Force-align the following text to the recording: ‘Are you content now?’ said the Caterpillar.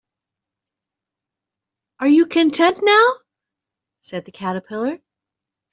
‘Are 1.99 2.07
you 2.07 2.25
content 2.25 2.79
now?’ 2.81 3.17
said 3.99 4.25
the 4.25 4.31
Caterpillar. 4.31 4.97